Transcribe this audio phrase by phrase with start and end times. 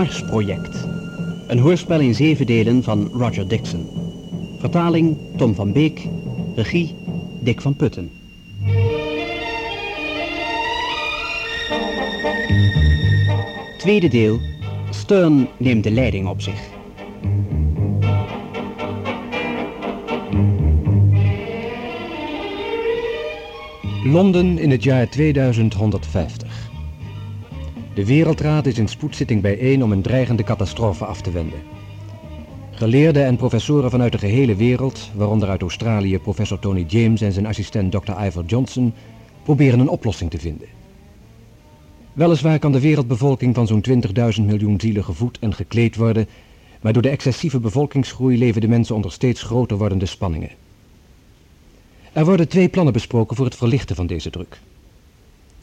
[0.00, 0.86] Mars-project.
[1.46, 3.86] Een hoorspel in zeven delen van Roger Dixon.
[4.58, 6.08] Vertaling Tom van Beek.
[6.54, 6.94] Regie
[7.40, 8.10] Dick van Putten.
[13.78, 14.40] Tweede deel.
[14.90, 16.68] Stern neemt de leiding op zich.
[24.04, 26.39] Londen in het jaar 2150.
[27.94, 31.62] De Wereldraad is in spoedzitting bijeen om een dreigende catastrofe af te wenden.
[32.70, 37.46] Geleerden en professoren vanuit de gehele wereld, waaronder uit Australië professor Tony James en zijn
[37.46, 38.24] assistent Dr.
[38.24, 38.92] Ivor Johnson,
[39.42, 40.68] proberen een oplossing te vinden.
[42.12, 43.84] Weliswaar kan de wereldbevolking van zo'n
[44.38, 46.28] 20.000 miljoen zielen gevoed en gekleed worden,
[46.80, 50.50] maar door de excessieve bevolkingsgroei leven de mensen onder steeds groter wordende spanningen.
[52.12, 54.60] Er worden twee plannen besproken voor het verlichten van deze druk.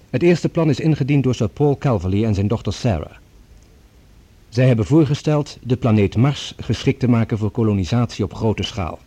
[0.09, 3.15] Het eerste plan is ingediend door Sir Paul Calverley en zijn dochter Sarah.
[4.49, 8.99] Zij hebben voorgesteld de planeet Mars geschikt te maken voor kolonisatie op grote schaal.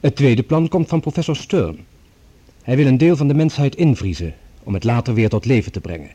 [0.00, 1.78] Het tweede plan komt van professor Stern.
[2.62, 5.80] Hij wil een deel van de mensheid invriezen om het later weer tot leven te
[5.80, 6.10] brengen.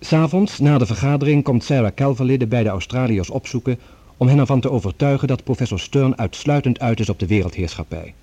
[0.00, 3.78] S'avonds, na de vergadering, komt Sarah Calverley de beide Australiërs opzoeken
[4.16, 8.14] om hen ervan te overtuigen dat professor Stern uitsluitend uit is op de wereldheerschappij,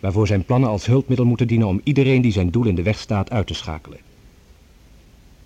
[0.00, 2.98] waarvoor zijn plannen als hulpmiddel moeten dienen om iedereen die zijn doel in de weg
[2.98, 3.98] staat uit te schakelen.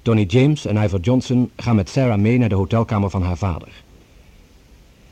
[0.02, 3.82] Tony James en Ivor Johnson gaan met Sarah mee naar de hotelkamer van haar vader.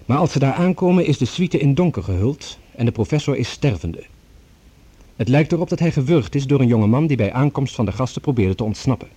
[0.06, 3.50] Maar als ze daar aankomen is de suite in donker gehuld en de professor is
[3.50, 4.04] stervende.
[5.16, 7.84] Het lijkt erop dat hij gewurgd is door een jonge man die bij aankomst van
[7.84, 9.08] de gasten probeerde te ontsnappen.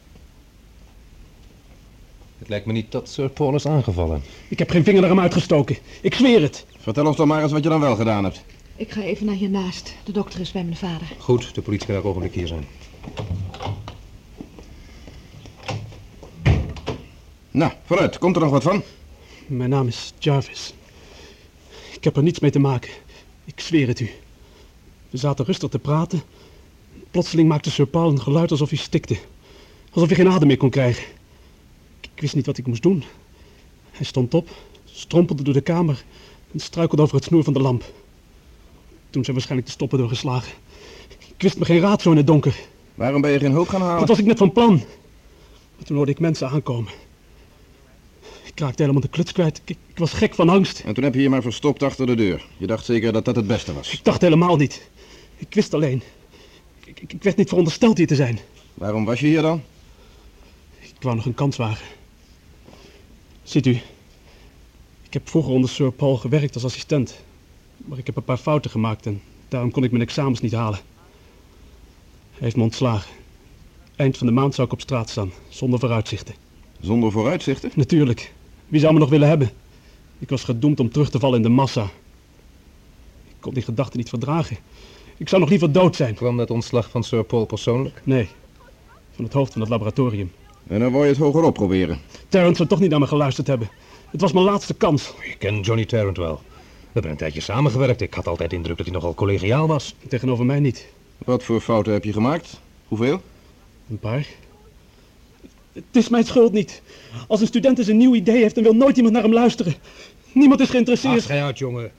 [2.37, 4.21] Het lijkt me niet dat Sir Paul is aangevallen.
[4.47, 5.77] Ik heb geen vinger naar hem uitgestoken.
[6.01, 6.65] Ik zweer het.
[6.77, 8.43] Vertel ons toch maar eens wat je dan wel gedaan hebt.
[8.77, 9.95] Ik ga even naar hiernaast.
[10.03, 11.07] De dokter is bij mijn vader.
[11.19, 12.65] Goed, de politie kan elk ogenblik hier zijn.
[17.51, 18.17] Nou, vooruit.
[18.17, 18.83] Komt er nog wat van?
[19.47, 20.73] Mijn naam is Jarvis.
[21.93, 22.91] Ik heb er niets mee te maken.
[23.45, 24.09] Ik zweer het u.
[25.09, 26.21] We zaten rustig te praten.
[27.11, 29.17] Plotseling maakte Sir Paul een geluid alsof hij stikte.
[29.91, 31.03] Alsof hij geen adem meer kon krijgen.
[32.01, 33.03] Ik wist niet wat ik moest doen.
[33.91, 34.49] Hij stond op,
[34.85, 36.03] strompelde door de kamer
[36.51, 37.83] en struikelde over het snoer van de lamp.
[39.15, 40.53] Toen zijn waarschijnlijk de stoppen doorgeslagen.
[41.35, 42.55] Ik wist me geen raad zo in het donker.
[42.95, 43.99] Waarom ben je geen hulp gaan halen?
[43.99, 44.73] Dat was ik net van plan.
[45.75, 46.91] Maar toen hoorde ik mensen aankomen.
[48.43, 49.61] Ik raakte helemaal de kluts kwijt.
[49.65, 50.79] Ik, ik was gek van angst.
[50.85, 52.45] En toen heb je je maar verstopt achter de deur.
[52.57, 53.91] Je dacht zeker dat dat het beste was.
[53.91, 54.89] Ik dacht helemaal niet.
[55.37, 56.01] Ik wist alleen.
[56.85, 58.39] Ik, ik, ik werd niet verondersteld hier te zijn.
[58.73, 59.61] Waarom was je hier dan?
[60.79, 61.85] Ik wou nog een kans wagen.
[63.43, 63.81] Ziet u,
[65.01, 67.23] ik heb vroeger onder Sir Paul gewerkt als assistent.
[67.77, 70.79] Maar ik heb een paar fouten gemaakt en daarom kon ik mijn examens niet halen.
[72.31, 73.11] Hij heeft me ontslagen.
[73.95, 76.35] Eind van de maand zou ik op straat staan, zonder vooruitzichten.
[76.79, 77.71] Zonder vooruitzichten?
[77.75, 78.33] Natuurlijk.
[78.67, 79.51] Wie zou me nog willen hebben?
[80.19, 81.83] Ik was gedoemd om terug te vallen in de massa.
[83.27, 84.57] Ik kon die gedachte niet verdragen.
[85.17, 86.15] Ik zou nog liever dood zijn.
[86.15, 88.01] Kwam dat ontslag van Sir Paul persoonlijk?
[88.03, 88.27] Nee,
[89.11, 90.31] van het hoofd van het laboratorium.
[90.67, 91.99] En dan wou je het hogerop proberen.
[92.29, 93.69] Terrence zou toch niet naar me geluisterd hebben.
[94.09, 95.13] Het was mijn laatste kans.
[95.21, 96.41] Ik ken Johnny Tarrant wel.
[96.95, 98.01] We hebben een tijdje samengewerkt.
[98.01, 99.95] Ik had altijd de indruk dat hij nogal collegiaal was.
[100.07, 100.87] Tegenover mij niet.
[101.17, 102.59] Wat voor fouten heb je gemaakt?
[102.87, 103.21] Hoeveel?
[103.89, 104.25] Een paar.
[105.73, 106.81] Het is mijn schuld niet.
[107.27, 109.75] Als een student eens een nieuw idee heeft, dan wil nooit iemand naar hem luisteren.
[110.31, 111.23] Niemand is geïnteresseerd.
[111.23, 111.91] Ach, uit, jongen.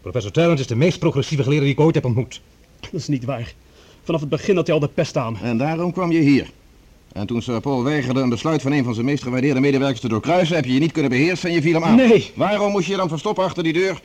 [0.00, 2.40] Professor Tarrant is de meest progressieve geleerde die ik ooit heb ontmoet.
[2.80, 3.54] Dat is niet waar.
[4.02, 5.38] Vanaf het begin had hij al de pest aan me.
[5.38, 6.50] En daarom kwam je hier.
[7.16, 10.08] En toen Sir Paul weigerde een besluit van een van zijn meest gewaardeerde medewerkers te
[10.08, 11.94] doorkruisen, heb je je niet kunnen beheersen en je viel hem aan.
[11.94, 12.32] Nee.
[12.34, 14.00] Waarom moest je je dan verstoppen achter die deur?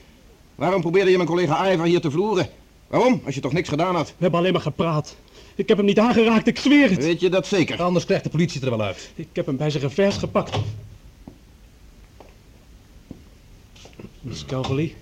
[0.55, 2.49] Waarom probeerde je mijn collega Ivor hier te vloeren?
[2.87, 4.07] Waarom, als je toch niks gedaan had?
[4.07, 5.15] We hebben alleen maar gepraat.
[5.55, 7.03] Ik heb hem niet aangeraakt, ik zweer het.
[7.03, 7.81] Weet je dat zeker?
[7.81, 9.11] Anders krijgt de politie het er wel uit.
[9.15, 10.57] Ik heb hem bij zijn revers gepakt.
[14.21, 14.95] Miss Calverley,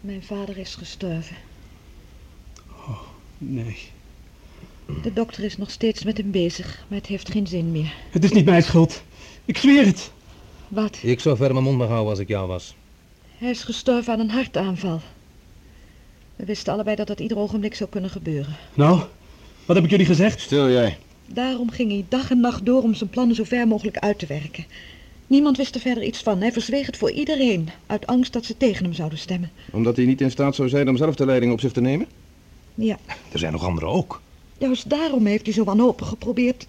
[0.00, 1.36] Mijn vader is gestorven.
[3.38, 3.94] nee.
[5.02, 7.92] De dokter is nog steeds met hem bezig, maar het heeft geen zin meer.
[8.10, 9.02] Het is niet mijn schuld.
[9.44, 10.10] Ik zweer het.
[10.68, 10.98] Wat?
[11.02, 12.74] Ik zou verder mijn mond maar houden als ik jou was.
[13.38, 15.00] Hij is gestorven aan een hartaanval.
[16.36, 18.56] We wisten allebei dat dat ieder ogenblik zou kunnen gebeuren.
[18.74, 19.00] Nou,
[19.66, 20.40] wat heb ik jullie gezegd?
[20.40, 20.98] Stil jij.
[21.26, 24.26] Daarom ging hij dag en nacht door om zijn plannen zo ver mogelijk uit te
[24.26, 24.64] werken.
[25.26, 26.40] Niemand wist er verder iets van.
[26.40, 29.50] Hij verzweeg het voor iedereen, uit angst dat ze tegen hem zouden stemmen.
[29.72, 32.06] Omdat hij niet in staat zou zijn om zelf de leiding op zich te nemen?
[32.74, 32.98] Ja,
[33.32, 34.20] Er zijn nog anderen ook.
[34.58, 36.66] Juist daarom heeft hij zo wanhopig geprobeerd.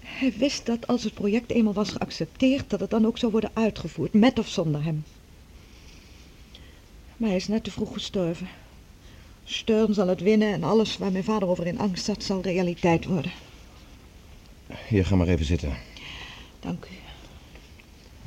[0.00, 3.50] Hij wist dat als het project eenmaal was geaccepteerd, dat het dan ook zou worden
[3.52, 5.04] uitgevoerd, met of zonder hem.
[7.16, 8.48] Maar hij is net te vroeg gestorven.
[9.44, 13.04] Stern zal het winnen en alles waar mijn vader over in angst zat, zal realiteit
[13.04, 13.32] worden.
[14.88, 15.76] Hier, ga maar even zitten.
[16.60, 16.94] Dank u.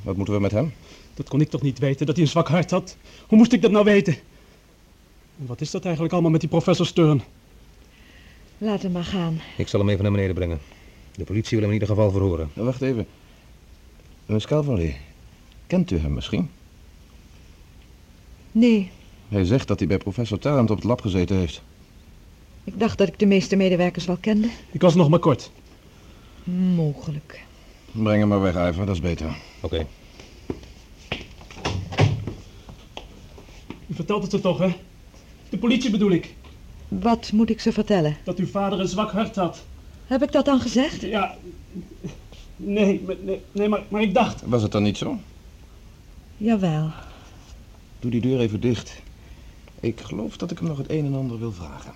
[0.01, 0.74] Wat moeten we met hem?
[1.13, 2.98] Dat kon ik toch niet weten, dat hij een zwak hart had?
[3.28, 4.13] Hoe moest ik dat nou weten?
[5.39, 7.24] En wat is dat eigenlijk allemaal met die professor Stern?
[8.65, 9.39] Laat hem maar gaan.
[9.57, 10.59] Ik zal hem even naar beneden brengen.
[11.15, 12.50] De politie wil hem in ieder geval verhoren.
[12.53, 13.07] Nou, wacht even.
[14.25, 14.97] Miss Calverley,
[15.67, 16.50] kent u hem misschien?
[18.51, 18.91] Nee,
[19.27, 21.62] Hij zegt dat hij bij professor Tarrant op het lab gezeten heeft.
[22.63, 24.50] ik dacht dat ik de meeste medewerkers wel kende.
[24.71, 25.51] Ik was nog maar kort.
[26.75, 27.44] Mogelijk.
[27.91, 29.35] Breng hem maar weg, Iver, dat is beter.
[29.61, 29.88] Oké.
[33.88, 34.75] U vertelt het ze toch, hè?
[35.50, 36.35] De politie bedoel ik.
[36.87, 38.17] Wat moet ik ze vertellen?
[38.23, 39.65] Dat uw vader een zwak hart had.
[40.05, 41.01] Heb ik dat dan gezegd?
[41.01, 41.35] Ja,
[42.55, 44.41] nee, maar- nee, nee maar, maar ik dacht...
[44.45, 45.17] Was het dan niet zo?
[46.37, 46.91] Jawel.
[47.99, 49.01] Doe die deur even dicht.
[49.79, 51.93] Ik geloof dat ik hem nog het een en ander wil vragen.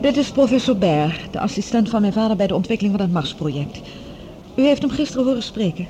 [0.00, 3.80] Dit is professor Baer, de assistent van mijn vader bij de ontwikkeling van het Mars-project.
[4.56, 5.86] U heeft hem gisteren horen spreken.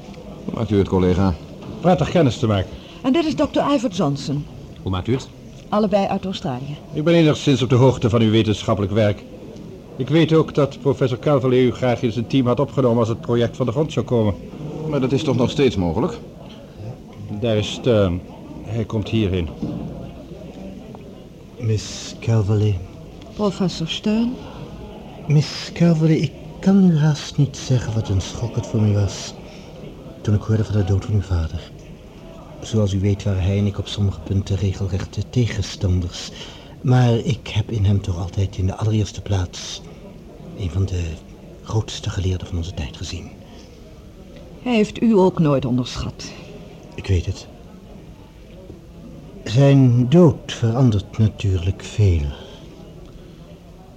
[0.55, 1.35] Maakt u het, collega?
[1.81, 2.71] Prettig kennis te maken.
[3.03, 3.61] En dit is Dr.
[3.75, 4.45] Ivor Johnson,
[4.83, 5.29] Hoe maakt u het?
[5.69, 6.77] allebei uit Australië.
[6.93, 9.23] Ik ben enigszins op de hoogte van uw wetenschappelijk werk.
[9.97, 13.21] Ik weet ook dat professor Calverley u graag in zijn team had opgenomen als het
[13.21, 14.35] project van de grond zou komen.
[14.89, 16.19] Maar dat is toch nog steeds mogelijk?
[17.41, 18.21] Daar is Stern.
[18.63, 19.49] Hij komt hierheen.
[21.59, 22.79] Miss Calverley.
[23.35, 24.35] Professor Stern?
[25.27, 29.35] Miss Calverley, ik kan u haast niet zeggen wat een schok het voor mij was.
[30.29, 31.71] Toen ik hoorde van de dood van uw vader.
[32.61, 36.31] Zoals u weet waren hij en ik op sommige punten regelrechte tegenstanders.
[36.81, 39.83] Maar ik heb in hem toch altijd in de allereerste plaats...
[40.59, 41.03] een van de
[41.63, 43.31] grootste geleerden van onze tijd gezien.
[44.63, 46.33] Hij heeft u ook nooit onderschat.
[46.95, 47.47] Ik weet het.
[49.45, 52.27] Zijn dood verandert natuurlijk veel.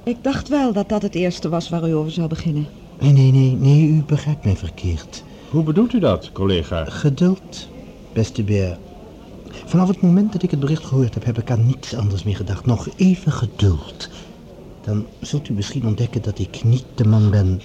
[0.03, 2.67] Ik dacht wel dat dat het eerste was waar u over zou beginnen.
[2.99, 5.23] Nee, nee, nee, nee, u begrijpt mij verkeerd.
[5.51, 6.85] Hoe bedoelt u dat, collega?
[6.85, 7.69] Geduld,
[8.13, 8.77] beste beer.
[9.65, 12.35] Vanaf het moment dat ik het bericht gehoord heb, heb ik aan niets anders meer
[12.35, 12.65] gedacht.
[12.65, 14.09] Nog even geduld.
[14.81, 17.61] Dan zult u misschien ontdekken dat ik niet de man ben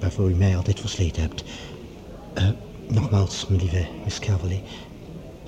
[0.00, 1.44] waarvoor u mij altijd versleten hebt.
[2.34, 2.48] Eh,
[2.88, 4.62] nogmaals, mijn lieve Miss Calverley,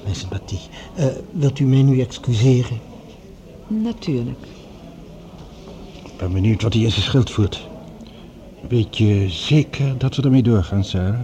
[0.03, 0.61] mijn sympathie.
[0.95, 2.79] Eh, wilt u mij nu excuseren?
[3.67, 4.47] Natuurlijk.
[6.05, 7.69] Ik ben benieuwd wat hij in zijn schild voert.
[8.69, 11.21] Weet je zeker dat we ermee doorgaan, Sarah?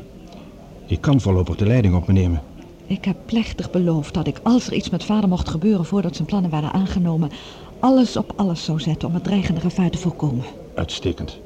[0.86, 2.42] Ik kan voorlopig de leiding op me nemen.
[2.86, 6.28] Ik heb plechtig beloofd dat ik, als er iets met vader mocht gebeuren voordat zijn
[6.28, 7.30] plannen waren aangenomen,
[7.78, 10.44] alles op alles zou zetten om het dreigende gevaar te voorkomen.
[10.74, 11.38] Uitstekend.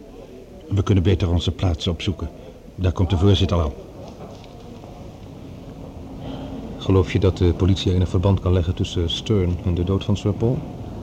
[0.69, 2.31] We kunnen beter onze plaats opzoeken.
[2.75, 3.75] Daar komt de voorzitter al.
[6.79, 10.17] Geloof je dat de politie enig verband kan leggen tussen Stern en de dood van
[10.17, 10.59] Sir Paul?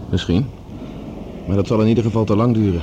[0.10, 0.45] Misschien.
[1.45, 2.81] Maar dat zal in ieder geval te lang duren.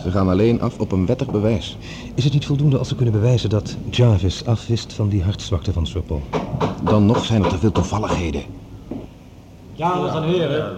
[0.00, 1.76] Ze gaan alleen af op een wettig bewijs.
[2.14, 5.86] Is het niet voldoende als ze kunnen bewijzen dat Jarvis afwist van die hartzwakte van
[5.86, 6.22] Sir Paul?
[6.84, 8.42] Dan nog zijn er te veel toevalligheden.
[9.76, 10.76] Dames en heren,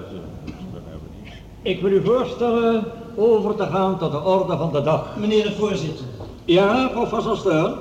[1.63, 2.85] ik wil u voorstellen
[3.17, 5.17] over te gaan tot de orde van de dag.
[5.17, 6.05] Meneer de voorzitter.
[6.45, 7.75] Ja, professor Stern?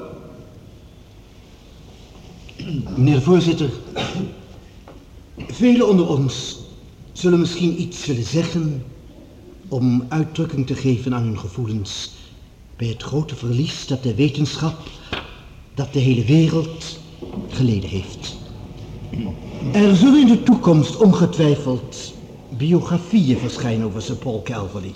[2.95, 3.69] Meneer de voorzitter,
[5.47, 6.59] velen onder ons
[7.11, 8.83] zullen misschien iets willen zeggen
[9.73, 12.11] om uitdrukking te geven aan hun gevoelens
[12.75, 14.77] bij het grote verlies dat de wetenschap,
[15.73, 16.99] dat de hele wereld
[17.47, 18.35] geleden heeft.
[19.71, 22.13] Er zullen in de toekomst ongetwijfeld
[22.49, 24.93] biografieën verschijnen over Sir Paul Calverley.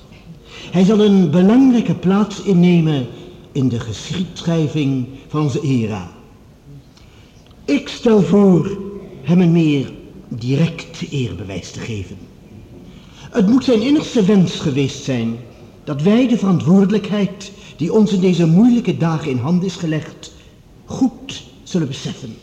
[0.71, 3.07] Hij zal een belangrijke plaats innemen
[3.51, 6.11] in de geschiedschrijving van onze era.
[7.65, 8.79] Ik stel voor
[9.21, 9.91] hem een meer
[10.27, 12.26] direct eerbewijs te geven.
[13.29, 15.37] Het moet zijn innigste wens geweest zijn
[15.83, 20.33] dat wij de verantwoordelijkheid die ons in deze moeilijke dagen in handen is gelegd,
[20.85, 22.35] goed zullen beseffen.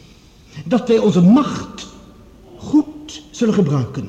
[0.64, 1.86] Dat wij onze macht
[2.56, 4.08] goed zullen gebruiken.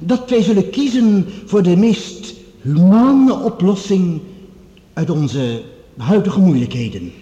[0.00, 4.20] Dat wij zullen kiezen voor de meest humane oplossing
[4.92, 5.62] uit onze
[5.96, 7.12] huidige moeilijkheden.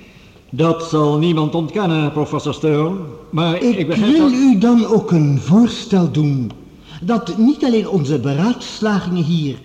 [0.51, 2.97] Dat zal niemand ontkennen, professor Stern.
[3.31, 4.33] Maar ik, Ik wil dat...
[4.33, 6.51] u dan ook een voorstel doen
[7.03, 9.59] dat niet alleen onze beraadslagingen hier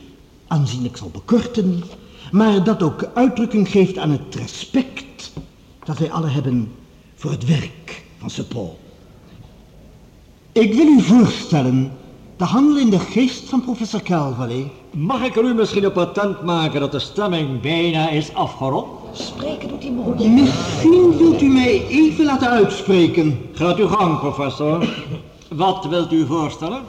[0.47, 1.83] aanzienlijk zal bekorten,
[2.31, 5.31] maar dat ook uitdrukking geeft aan het respect
[5.83, 6.71] dat wij alle hebben
[7.15, 8.79] voor het werk van Sir Paul.
[10.51, 11.91] Ik wil u voorstellen
[12.35, 14.71] te handelen in de geest van professor Calverley.
[14.91, 18.87] Mag ik er u misschien op patent maken dat de stemming bijna is afgerond?
[19.11, 20.29] Spreken doet hij moeilijk.
[20.29, 23.39] Misschien wilt u mij even laten uitspreken.
[23.53, 24.93] Gaat uw gang, professor.
[25.49, 26.81] Wat wilt u voorstellen?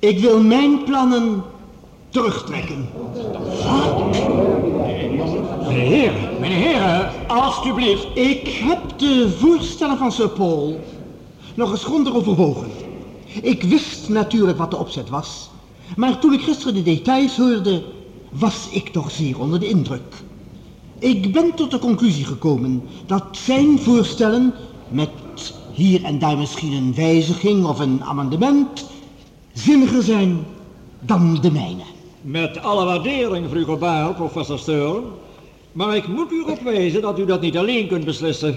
[0.00, 1.42] Ik wil mijn plannen
[2.08, 2.88] terugtrekken.
[5.66, 8.06] Meneer heren, meneer heren, alstublieft.
[8.14, 10.80] Ik heb de voorstellen van Sir Paul
[11.54, 12.70] nog eens grondig overwogen.
[13.42, 15.50] Ik wist natuurlijk wat de opzet was,
[15.96, 17.82] maar toen ik gisteren de details hoorde,
[18.30, 20.14] was ik toch zeer onder de indruk.
[20.98, 24.54] Ik ben tot de conclusie gekomen dat zijn voorstellen,
[24.88, 25.10] met
[25.72, 28.88] hier en daar misschien een wijziging of een amendement,
[29.52, 30.44] zinniger zijn
[31.00, 31.82] dan de mijne.
[32.20, 35.04] Met alle waardering, Vrugelbaar, professor Stern.
[35.72, 38.56] Maar ik moet u erop wijzen dat u dat niet alleen kunt beslissen.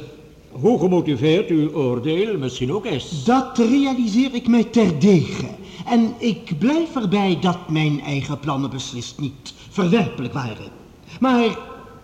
[0.51, 3.23] Hoe gemotiveerd uw oordeel misschien ook is.
[3.23, 5.45] Dat realiseer ik mij terdege.
[5.85, 10.71] En ik blijf erbij dat mijn eigen plannen beslist niet verwerpelijk waren.
[11.19, 11.57] Maar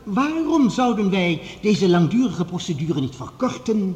[0.03, 3.95] waarom zouden wij deze langdurige procedure niet verkorten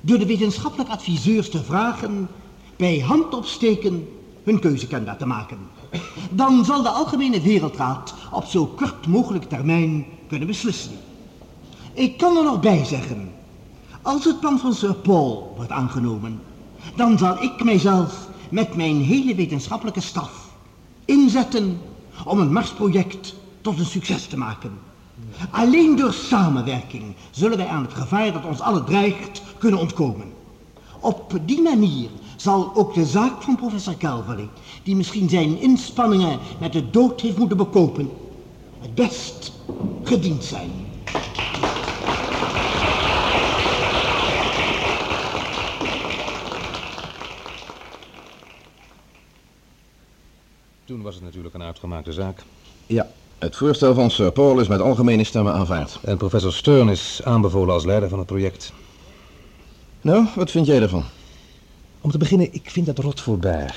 [0.00, 2.28] door de wetenschappelijke adviseurs te vragen
[2.76, 4.08] bij hand opsteken
[4.44, 5.58] hun keuze kenbaar te maken?
[6.30, 10.92] Dan zal de Algemene Wereldraad op zo kort mogelijk termijn kunnen beslissen.
[11.92, 13.32] Ik kan er nog bij zeggen,
[14.02, 16.40] als het plan van Sir Paul wordt aangenomen,
[16.96, 20.50] dan zal ik mijzelf met mijn hele wetenschappelijke staf
[21.04, 21.80] inzetten
[22.24, 24.70] om een Marsproject tot een succes te maken.
[25.50, 30.32] Alleen door samenwerking zullen wij aan het gevaar dat ons allen dreigt kunnen ontkomen.
[31.00, 32.08] Op die manier
[32.44, 34.48] zal ook de zaak van professor Calvary,
[34.82, 38.10] die misschien zijn inspanningen met de dood heeft moeten bekopen,
[38.78, 39.52] het best
[40.02, 40.70] gediend zijn.
[50.84, 52.42] Toen was het natuurlijk een uitgemaakte zaak.
[52.86, 53.06] Ja,
[53.38, 55.98] het voorstel van Sir Paul is met algemene stemmen aanvaard.
[56.02, 58.72] En professor Stern is aanbevolen als leider van het project.
[60.00, 61.04] Nou, wat vind jij ervan?
[62.04, 63.70] Om te beginnen, ik vind dat rot voorbij.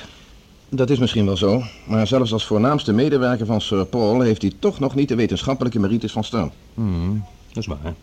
[0.69, 4.51] Dat is misschien wel zo, maar zelfs als voornaamste medewerker van Sir Paul heeft hij
[4.59, 6.51] toch nog niet de wetenschappelijke merites van Stern.
[6.73, 7.93] Hmm, dat is waar.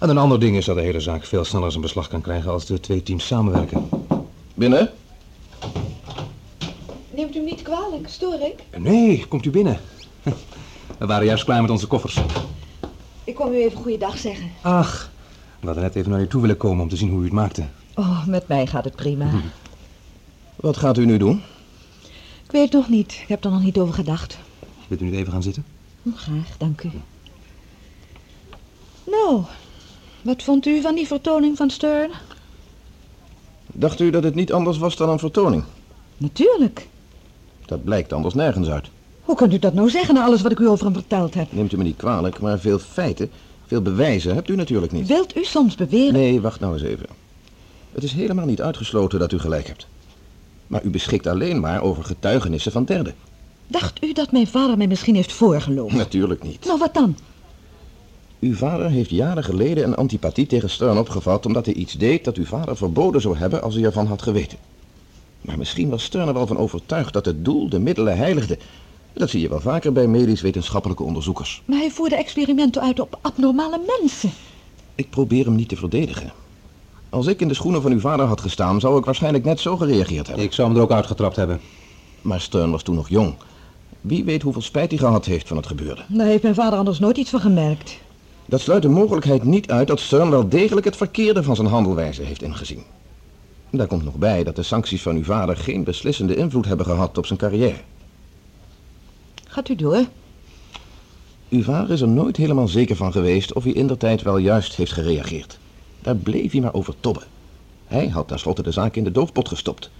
[0.00, 2.50] En een ander ding is dat de hele zaak veel sneller zijn beslag kan krijgen
[2.50, 3.88] als de twee teams samenwerken.
[4.54, 4.90] Binnen?
[7.10, 8.78] Neemt u me niet kwalijk, stoor ik?
[8.78, 9.80] Nee, komt u binnen.
[10.98, 12.20] We waren juist klaar met onze koffers.
[13.24, 14.50] Ik kwam u even goeiedag zeggen.
[14.62, 15.10] Ach,
[15.60, 17.32] we hadden net even naar u toe willen komen om te zien hoe u het
[17.32, 17.64] maakte.
[17.94, 19.30] Oh, met mij gaat het prima.
[20.56, 21.42] Wat gaat u nu doen?
[22.44, 23.12] Ik weet nog niet.
[23.22, 24.38] Ik heb er nog niet over gedacht.
[24.88, 25.64] Wilt u niet even gaan zitten?
[26.02, 26.90] Hm, Graag, dank u.
[29.04, 29.42] Nou,
[30.22, 32.10] wat vond u van die vertoning van Stern?
[33.66, 35.64] Dacht u dat het niet anders was dan een vertoning?
[36.16, 36.88] Natuurlijk.
[37.66, 38.88] Dat blijkt anders nergens uit.
[39.22, 41.52] Hoe kunt u dat nou zeggen na alles wat ik u over hem verteld heb?
[41.52, 43.30] Neemt u me niet kwalijk, maar veel feiten,
[43.66, 45.06] veel bewijzen hebt u natuurlijk niet.
[45.06, 46.12] Wilt u soms beweren...
[46.12, 47.06] Nee, wacht nou eens even.
[47.94, 49.86] Het is helemaal niet uitgesloten dat u gelijk hebt.
[50.66, 53.14] Maar u beschikt alleen maar over getuigenissen van derden.
[53.66, 55.96] Dacht u dat mijn vader mij misschien heeft voorgelogen?
[55.96, 56.64] Natuurlijk niet.
[56.64, 57.16] Nou, wat dan?
[58.40, 61.46] Uw vader heeft jaren geleden een antipathie tegen Stern opgevat...
[61.46, 64.58] omdat hij iets deed dat uw vader verboden zou hebben als hij ervan had geweten.
[65.40, 68.58] Maar misschien was Stern er wel van overtuigd dat het doel de middelen heiligde.
[69.12, 71.62] Dat zie je wel vaker bij medisch-wetenschappelijke onderzoekers.
[71.64, 74.30] Maar hij voerde experimenten uit op abnormale mensen.
[74.94, 76.32] Ik probeer hem niet te verdedigen.
[77.14, 79.76] Als ik in de schoenen van uw vader had gestaan, zou ik waarschijnlijk net zo
[79.76, 80.44] gereageerd hebben.
[80.44, 81.60] Ik zou hem er ook uitgetrapt hebben.
[82.22, 83.34] Maar Stern was toen nog jong.
[84.00, 86.02] Wie weet hoeveel spijt hij gehad heeft van het gebeurde.
[86.08, 87.98] Daar heeft mijn vader anders nooit iets van gemerkt.
[88.46, 92.22] Dat sluit de mogelijkheid niet uit dat Stern wel degelijk het verkeerde van zijn handelwijze
[92.22, 92.82] heeft ingezien.
[93.70, 97.18] Daar komt nog bij dat de sancties van uw vader geen beslissende invloed hebben gehad
[97.18, 97.80] op zijn carrière.
[99.48, 100.04] Gaat u door?
[101.48, 104.92] Uw vader is er nooit helemaal zeker van geweest of hij indertijd wel juist heeft
[104.92, 105.58] gereageerd.
[106.04, 107.22] Daar bleef hij maar over tobben.
[107.86, 109.90] Hij had tenslotte de zaak in de doofpot gestopt.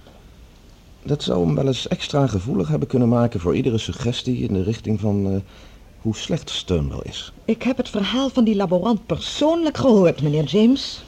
[1.03, 4.63] Dat zou hem wel eens extra gevoelig hebben kunnen maken voor iedere suggestie in de
[4.63, 5.37] richting van eh,
[6.01, 7.33] hoe slecht Stern wel is.
[7.45, 11.03] Ik heb het verhaal van die laborant persoonlijk gehoord, meneer James.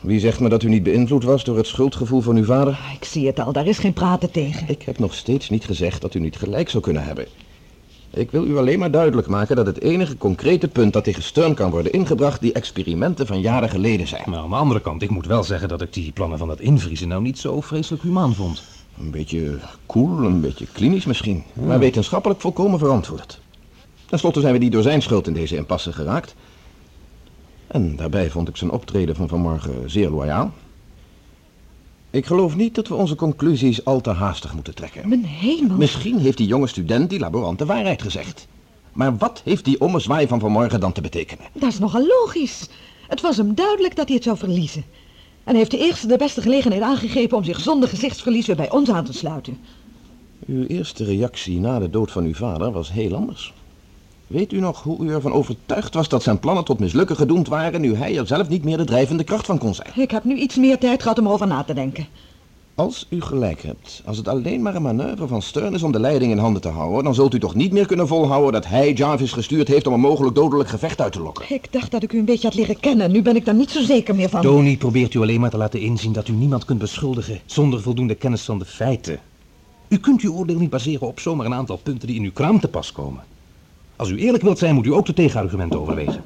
[0.00, 2.78] Wie zegt me dat u niet beïnvloed was door het schuldgevoel van uw vader?
[2.94, 4.68] Ik zie het al, daar is geen praten tegen.
[4.68, 7.26] Ik heb nog steeds niet gezegd dat u niet gelijk zou kunnen hebben.
[8.16, 11.54] Ik wil u alleen maar duidelijk maken dat het enige concrete punt dat tegen Stern
[11.54, 14.22] kan worden ingebracht die experimenten van jaren geleden zijn.
[14.26, 16.60] Maar aan de andere kant, ik moet wel zeggen dat ik die plannen van dat
[16.60, 18.62] invriezen nou niet zo vreselijk humaan vond.
[18.98, 23.40] Een beetje koel, een beetje klinisch misschien, maar wetenschappelijk volkomen verantwoord.
[24.06, 26.34] Ten slotte zijn we die door zijn schuld in deze impasse geraakt.
[27.66, 30.52] En daarbij vond ik zijn optreden van vanmorgen zeer loyaal.
[32.16, 35.08] Ik geloof niet dat we onze conclusies al te haastig moeten trekken.
[35.08, 35.76] Mijn hemel.
[35.76, 38.46] Misschien heeft die jonge student, die laborant, de waarheid gezegd.
[38.92, 41.44] Maar wat heeft die ommezwaai van vanmorgen dan te betekenen?
[41.52, 42.68] Dat is nogal logisch.
[43.08, 44.84] Het was hem duidelijk dat hij het zou verliezen.
[45.44, 48.70] En hij heeft de eerste de beste gelegenheid aangegrepen om zich zonder gezichtsverlies weer bij
[48.70, 49.58] ons aan te sluiten.
[50.46, 53.54] Uw eerste reactie na de dood van uw vader was heel anders.
[54.26, 57.80] Weet u nog hoe u ervan overtuigd was dat zijn plannen tot mislukken gedoemd waren...
[57.80, 59.88] nu hij er zelf niet meer de drijvende kracht van kon zijn?
[59.94, 62.06] Ik heb nu iets meer tijd gehad om erover na te denken.
[62.74, 66.00] Als u gelijk hebt, als het alleen maar een manoeuvre van Stern is om de
[66.00, 67.04] leiding in handen te houden...
[67.04, 70.00] dan zult u toch niet meer kunnen volhouden dat hij Jarvis gestuurd heeft om een
[70.00, 71.44] mogelijk dodelijk gevecht uit te lokken.
[71.48, 73.10] Ik dacht dat ik u een beetje had leren kennen.
[73.10, 74.40] Nu ben ik daar niet zo zeker meer van.
[74.40, 78.14] Tony probeert u alleen maar te laten inzien dat u niemand kunt beschuldigen zonder voldoende
[78.14, 79.18] kennis van de feiten.
[79.88, 82.60] U kunt uw oordeel niet baseren op zomaar een aantal punten die in uw kraam
[82.60, 83.22] te pas komen.
[83.96, 86.24] Als u eerlijk wilt zijn, moet u ook de tegenargumenten overwegen.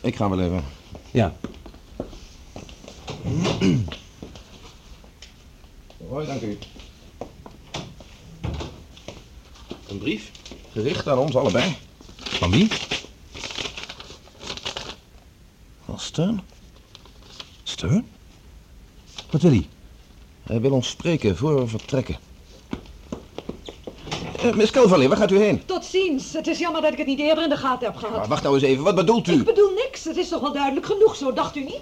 [0.00, 0.62] Ik ga wel even.
[1.10, 1.34] Ja,
[6.08, 6.58] Hoi, dank u.
[9.88, 10.30] Een brief,
[10.72, 11.76] gericht aan ons allebei.
[12.16, 12.68] van wie?
[15.84, 16.40] Van Stern?
[17.62, 18.06] Stern?
[19.30, 19.66] Wat wil hij?
[20.42, 22.16] Hij wil ons spreken voor we vertrekken.
[24.42, 25.64] Eh, Miss Calverley, waar gaat u heen?
[25.64, 26.32] Tot ziens.
[26.32, 28.16] Het is jammer dat ik het niet eerder in de gaten heb gehad.
[28.16, 29.32] Maar wacht nou eens even, wat bedoelt u?
[29.32, 30.04] Ik bedoel niks.
[30.04, 31.80] Het is toch wel duidelijk genoeg, zo dacht u niet?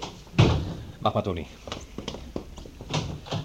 [0.99, 1.47] Wacht maar, Tony.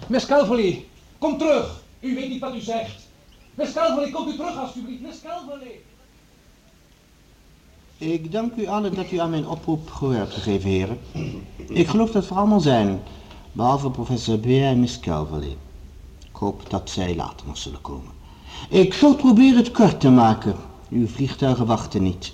[0.07, 0.85] Miss Calverley,
[1.17, 1.81] kom terug.
[1.99, 3.07] U weet niet wat u zegt.
[3.53, 5.01] Miss Calverley, komt u terug alstublieft.
[5.01, 5.79] Miss Calverley.
[7.97, 10.99] Ik dank u allen dat u aan mijn oproep gehoor hebt gegeven, heren.
[11.67, 13.03] Ik geloof dat we allemaal zijn,
[13.51, 15.57] behalve professor Beer en Miss Calverley.
[16.19, 18.11] Ik hoop dat zij later nog zullen komen.
[18.69, 20.55] Ik zal proberen het kort te maken.
[20.89, 22.33] Uw vliegtuigen wachten niet.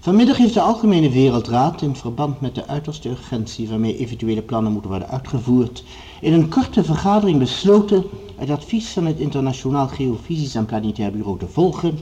[0.00, 4.90] Vanmiddag heeft de Algemene Wereldraad in verband met de uiterste urgentie waarmee eventuele plannen moeten
[4.90, 5.84] worden uitgevoerd,
[6.20, 8.04] in een korte vergadering besloten
[8.36, 11.98] het advies van het Internationaal Geofysisch en Planetair Bureau te volgen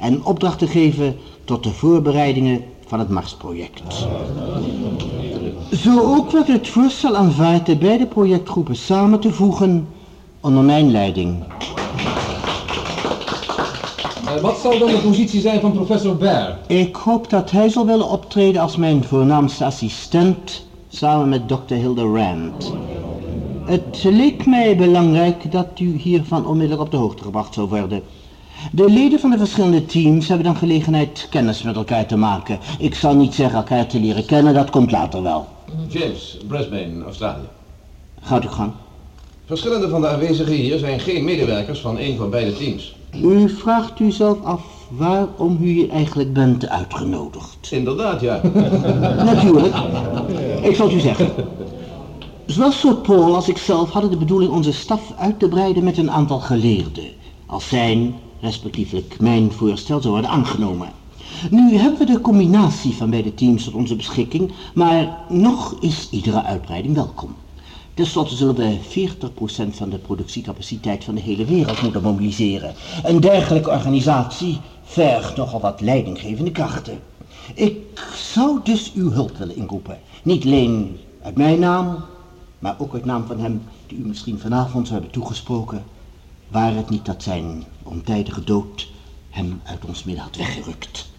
[0.00, 4.06] en opdracht te geven tot de voorbereidingen van het Marsproject.
[5.72, 9.88] Zo ook werd het voorstel aanvaard de beide projectgroepen samen te voegen
[10.40, 11.44] onder mijn leiding.
[14.36, 16.58] Eh, wat zal dan de positie zijn van professor Baer?
[16.66, 21.74] Ik hoop dat hij zal willen optreden als mijn voornaamste assistent, samen met Dr.
[21.74, 22.72] Hilda Rand.
[23.64, 28.02] Het leek mij belangrijk dat u hiervan onmiddellijk op de hoogte gebracht zou worden.
[28.72, 32.58] De leden van de verschillende teams hebben dan gelegenheid kennis met elkaar te maken.
[32.78, 35.46] Ik zal niet zeggen elkaar te leren kennen, dat komt later wel.
[35.88, 37.48] James, Brisbane, Australië.
[38.22, 38.72] Gaat u gang.
[39.46, 42.94] Verschillende van de aanwezigen hier zijn geen medewerkers van een van beide teams.
[43.20, 47.68] U vraagt u zelf af waarom u hier eigenlijk bent uitgenodigd.
[47.70, 48.40] Inderdaad, ja.
[49.32, 49.74] Natuurlijk.
[50.62, 51.32] Ik zal het u zeggen.
[52.46, 56.10] Zowel Sir Paul als ikzelf hadden de bedoeling onze staf uit te breiden met een
[56.10, 57.04] aantal geleerden.
[57.46, 60.88] Als zijn, respectievelijk mijn voorstel zou worden aangenomen.
[61.50, 66.42] Nu hebben we de combinatie van beide teams tot onze beschikking, maar nog is iedere
[66.42, 67.34] uitbreiding welkom.
[67.94, 72.74] Ten slotte zullen we 40% van de productiecapaciteit van de hele wereld moeten mobiliseren.
[73.02, 76.98] Een dergelijke organisatie vergt nogal wat leidinggevende krachten.
[77.54, 77.76] Ik
[78.14, 79.98] zou dus uw hulp willen inroepen.
[80.22, 82.04] Niet alleen uit mijn naam,
[82.58, 85.84] maar ook uit naam van hem die u misschien vanavond zou hebben toegesproken.
[86.48, 88.88] Waar het niet dat zijn ontijdige dood
[89.30, 91.10] hem uit ons midden had weggerukt.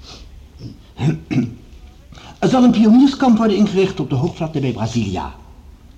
[2.39, 5.33] Er zal een pionierskamp worden ingericht op de hoogvlakte bij Brasilia.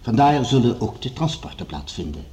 [0.05, 2.23] Vandaar zullen ook de transporten plaatsvinden.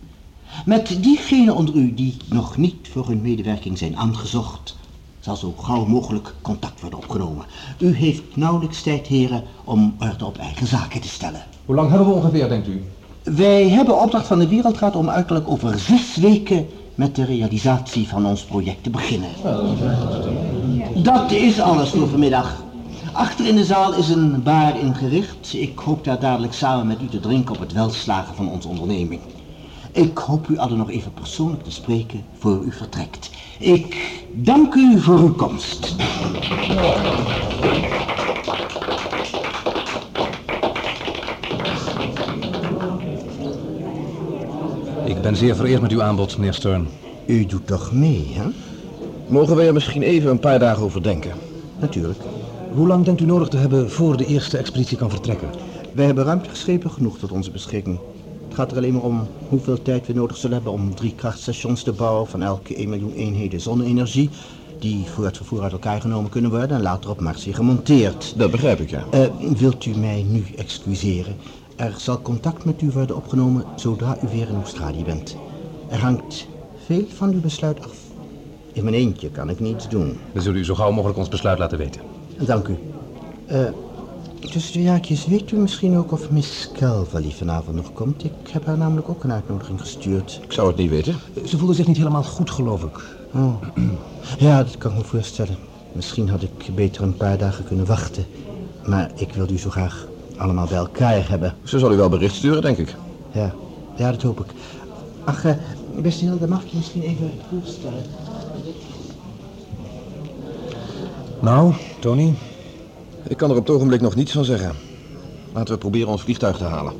[0.64, 4.76] Met diegenen onder u die nog niet voor hun medewerking zijn aangezocht,
[5.20, 7.44] zal zo gauw mogelijk contact worden opgenomen.
[7.78, 11.44] U heeft nauwelijks tijd, heren, om orde op eigen zaken te stellen.
[11.64, 12.82] Hoe lang hebben we ongeveer, denkt u?
[13.22, 18.26] Wij hebben opdracht van de Wereldraad om uiterlijk over zes weken met de realisatie van
[18.26, 19.30] ons project te beginnen.
[20.94, 22.62] Dat is alles voor vanmiddag.
[23.12, 25.52] Achter in de zaal is een bar ingericht.
[25.54, 29.20] Ik hoop daar dadelijk samen met u te drinken op het welslagen van onze onderneming.
[29.92, 33.30] Ik hoop u allen nog even persoonlijk te spreken voor u vertrekt.
[33.58, 33.96] Ik
[34.32, 35.94] dank u voor uw komst.
[45.04, 46.88] Ik ben zeer vereerd met uw aanbod, meneer Stern.
[47.26, 48.48] U doet toch mee, hè?
[49.26, 51.32] Mogen wij er misschien even een paar dagen over denken?
[51.80, 52.18] Natuurlijk.
[52.74, 55.50] Hoe lang denkt u nodig te hebben voor de eerste expeditie kan vertrekken?
[55.94, 57.98] Wij hebben ruimteschepen genoeg tot onze beschikking.
[58.44, 61.82] Het gaat er alleen maar om hoeveel tijd we nodig zullen hebben om drie krachtstations
[61.82, 64.30] te bouwen van elke 1 miljoen eenheden zonne-energie,
[64.78, 68.34] die voor het vervoer uit elkaar genomen kunnen worden en later op Mars weer gemonteerd.
[68.36, 69.04] Dat begrijp ik, ja.
[69.10, 69.20] Eh,
[69.56, 71.36] wilt u mij nu excuseren?
[71.76, 75.36] Er zal contact met u worden opgenomen zodra u weer in Australië bent.
[75.88, 76.48] Er hangt
[76.86, 77.96] veel van uw besluit af.
[78.72, 80.18] In mijn eentje kan ik niets doen.
[80.32, 82.00] We zullen u zo gauw mogelijk ons besluit laten weten.
[82.38, 82.78] Dank u.
[83.46, 83.60] Eh,
[84.50, 88.24] Tussen de jaartjes weet u misschien ook of Miss Calvary vanavond nog komt?
[88.24, 90.40] Ik heb haar namelijk ook een uitnodiging gestuurd.
[90.42, 91.16] Ik zou het niet weten.
[91.44, 93.00] Ze voelde zich niet helemaal goed, geloof ik.
[93.34, 93.54] Oh.
[94.38, 95.56] Ja, dat kan ik me voorstellen.
[95.92, 98.24] Misschien had ik beter een paar dagen kunnen wachten.
[98.86, 101.54] Maar ik wilde u zo graag allemaal bij elkaar hebben.
[101.62, 102.94] Ze zal u wel bericht sturen, denk ik.
[103.32, 103.54] Ja,
[103.96, 104.46] ja dat hoop ik.
[105.24, 105.54] Ach, eh,
[106.00, 108.02] beste Hilde, mag ik je misschien even voorstellen?
[111.40, 112.34] Nou, Tony?
[113.28, 114.74] Ik kan er op het ogenblik nog niets van zeggen.
[115.52, 116.92] Laten we proberen ons vliegtuig te halen.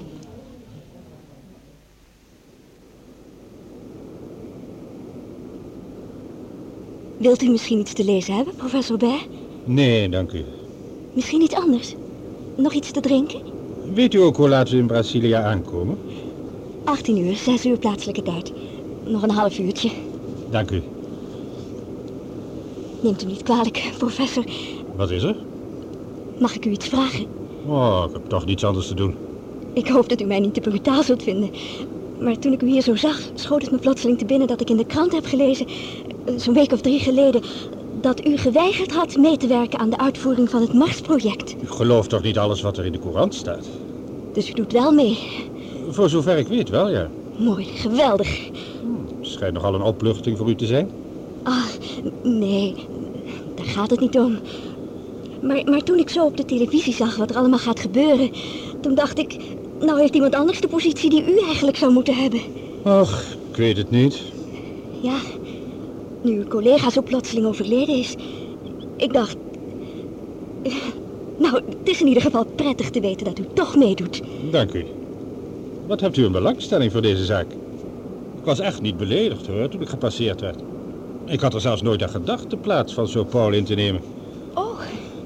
[7.16, 9.26] Wilt u misschien iets te lezen hebben, professor Baer?
[9.64, 10.44] Nee, dank u.
[11.12, 11.94] Misschien iets anders?
[12.56, 13.40] Nog iets te drinken?
[13.94, 15.98] Weet u ook hoe laat we in Brasilia aankomen?
[16.84, 18.52] 18 uur, 6 uur plaatselijke tijd.
[19.04, 19.90] Nog een half uurtje.
[20.50, 20.82] Dank u.
[23.00, 24.44] Neemt u niet kwalijk, professor.
[24.96, 25.36] Wat is er?
[26.38, 27.26] Mag ik u iets vragen?
[27.66, 29.14] Oh, ik heb toch niets anders te doen.
[29.72, 31.50] Ik hoop dat u mij niet te brutaal zult vinden.
[32.20, 34.70] Maar toen ik u hier zo zag, schoot het me plotseling te binnen dat ik
[34.70, 37.42] in de krant heb gelezen, eh, zo'n week of drie geleden,
[38.00, 41.54] dat u geweigerd had mee te werken aan de uitvoering van het Mars-project.
[41.62, 43.68] U gelooft toch niet alles wat er in de courant staat?
[44.32, 45.18] Dus u doet wel mee.
[45.90, 47.10] Voor zover ik weet wel, ja.
[47.38, 48.50] Mooi, geweldig.
[49.20, 50.90] Schijnt nogal een opluchting voor u te zijn.
[51.42, 51.64] Ah,
[52.22, 52.74] nee,
[53.54, 54.38] daar gaat het niet om.
[55.42, 58.30] Maar, maar toen ik zo op de televisie zag wat er allemaal gaat gebeuren,
[58.80, 59.36] toen dacht ik,
[59.80, 62.40] nou heeft iemand anders de positie die u eigenlijk zou moeten hebben.
[62.82, 64.22] Ach, ik weet het niet.
[65.00, 65.18] Ja,
[66.22, 68.14] nu uw collega zo plotseling overleden is.
[68.96, 69.36] Ik dacht...
[71.38, 74.22] Nou, het is in ieder geval prettig te weten dat u toch meedoet.
[74.50, 74.84] Dank u.
[75.86, 77.46] Wat hebt u een belangstelling voor deze zaak?
[78.38, 80.58] Ik was echt niet beledigd hoor, toen ik gepasseerd werd.
[81.26, 84.00] Ik had er zelfs nooit aan gedacht de plaats van Sir Paul in te nemen.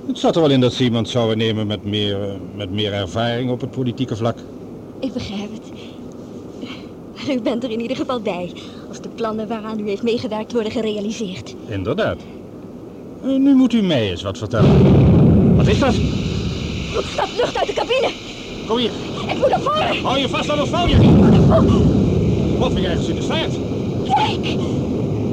[0.06, 2.92] Het zat er wel in dat ze iemand zouden nemen met meer, eh, met meer
[2.92, 4.38] ervaring op het politieke vlak.
[5.00, 5.62] ik begrijp het.
[7.36, 8.52] U bent er in ieder geval bij,
[8.88, 11.54] als de plannen waaraan u heeft meegewerkt worden gerealiseerd.
[11.68, 12.16] Inderdaad.
[13.22, 15.56] Eh, Nu moet u mij eens wat vertellen.
[15.56, 15.94] Wat is dat?
[15.94, 18.10] Er stapt lucht uit de cabine!
[18.66, 18.90] Kom hier.
[19.28, 20.02] Ik moet naar voren!
[20.02, 20.96] Hou je vast aan het vouwje.
[22.58, 23.52] Wat vind je ergens in de staart?
[24.04, 24.56] Kijk!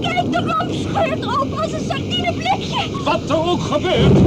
[0.01, 3.03] Kijk, de ramp scheurt op als een sardineblikje!
[3.03, 4.17] Wat er ook gebeurt.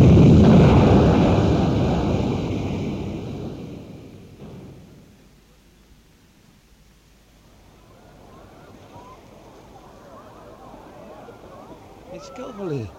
[12.56, 12.90] Calverley.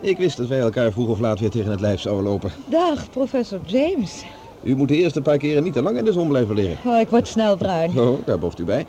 [0.00, 2.52] Ik wist dat wij elkaar vroeg of laat weer tegen het lijf zouden lopen.
[2.66, 4.24] Dag, professor James.
[4.62, 6.90] U moet de eerste paar keren niet te lang in de zon blijven liggen.
[6.90, 7.98] Oh, ik word snel bruin.
[7.98, 8.86] Oh, daar boft u bij.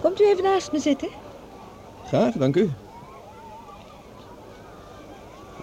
[0.00, 1.08] Komt u even naast me zitten?
[2.06, 2.70] Graag, dank u.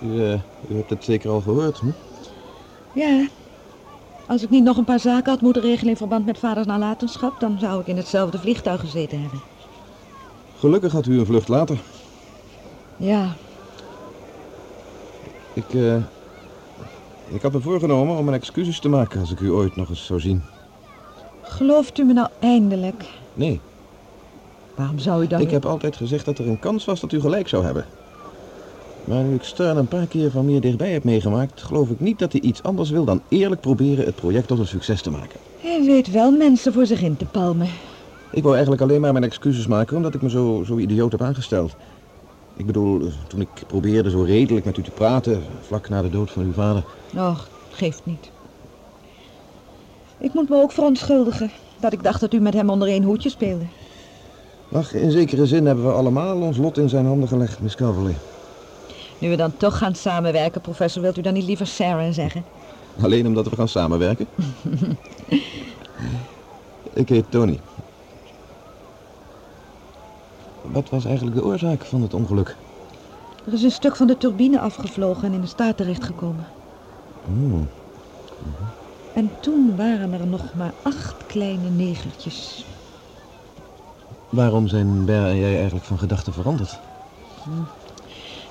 [0.01, 0.33] U, eh,
[0.69, 1.81] u hebt het zeker al gehoord?
[2.93, 3.27] Ja.
[4.27, 7.39] Als ik niet nog een paar zaken had moeten regelen in verband met vaders nalatenschap,
[7.39, 9.41] dan zou ik in hetzelfde vliegtuig gezeten hebben.
[10.59, 11.79] Gelukkig had u een vlucht later.
[12.97, 13.35] Ja,
[15.53, 15.95] Ik, eh,
[17.27, 20.05] ik had me voorgenomen om mijn excuses te maken als ik u ooit nog eens
[20.05, 20.41] zou zien.
[21.41, 23.05] gelooft u me nou eindelijk?
[23.33, 23.59] Nee,
[24.75, 25.41] Waarom zou u dan...
[25.41, 27.85] ik heb altijd gezegd dat er een kans was dat u gelijk zou hebben.
[29.03, 32.19] Maar nu ik Stern een paar keer van meer dichtbij heb meegemaakt, geloof ik niet
[32.19, 35.39] dat hij iets anders wil dan eerlijk proberen het project tot een succes te maken.
[35.61, 37.67] Hij weet wel mensen voor zich in te palmen.
[38.31, 41.21] Ik wou eigenlijk alleen maar mijn excuses maken omdat ik me zo, zo idioot heb
[41.21, 41.75] aangesteld.
[42.57, 46.31] Ik bedoel, toen ik probeerde zo redelijk met u te praten, vlak na de dood
[46.31, 46.83] van uw vader.
[47.15, 48.31] Och, geeft niet.
[50.17, 53.29] Ik moet me ook verontschuldigen dat ik dacht dat u met hem onder één hoedje
[53.29, 53.65] speelde.
[54.71, 58.15] Ach, in zekere zin hebben we allemaal ons lot in zijn handen gelegd, Miss Calverley.
[59.19, 62.43] Nu we dan toch gaan samenwerken, professor, wilt u dan niet liever Sarah zeggen?
[63.01, 64.27] Alleen omdat we gaan samenwerken.
[66.93, 67.59] ik heet Tony.
[70.77, 72.57] Wat was eigenlijk de oorzaak van het ongeluk?
[73.45, 76.45] Er is een stuk van de turbine afgevlogen en in de staart terechtgekomen.
[77.25, 77.67] Hmm.
[79.13, 82.65] En toen waren er nog maar acht kleine negertjes.
[84.29, 86.79] Waarom zijn Ber en jij eigenlijk van gedachten veranderd?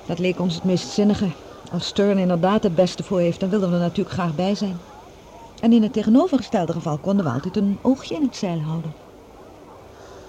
[0.05, 1.31] Dat leek ons het meest zinnige.
[1.71, 4.79] Als Stern inderdaad het beste voor heeft, dan wilden we er natuurlijk graag bij zijn.
[5.59, 9.06] En in het tegenovergestelde geval konden we altijd een oogje in het zeil houden.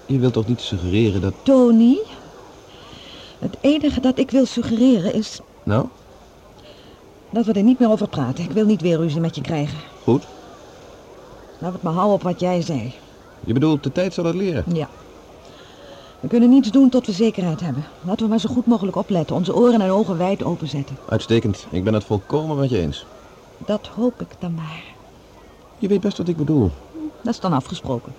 [0.09, 1.33] Je wilt toch niet suggereren dat...
[1.43, 1.99] Tony,
[3.39, 5.85] het enige dat ik wil suggereren is Nou,
[7.29, 8.43] dat we er niet meer over praten.
[8.43, 9.77] Ik wil niet weer ruzie met je krijgen.
[10.03, 10.23] goed.
[11.51, 12.93] Laten we het maar houden op wat jij zei.
[13.45, 14.63] Je bedoelt, de tijd zal het leren.
[14.73, 14.87] Ja.
[16.19, 17.85] We kunnen niets doen tot we zekerheid hebben.
[18.01, 19.35] Laten we maar zo goed mogelijk opletten.
[19.35, 20.97] Onze oren en ogen wijd openzetten.
[21.09, 21.65] Uitstekend.
[21.69, 23.05] Ik ben het volkomen met je eens.
[23.57, 24.83] Dat hoop ik dan maar.
[25.77, 26.71] Je weet best wat ik bedoel.
[27.21, 28.13] Dat is dan afgesproken.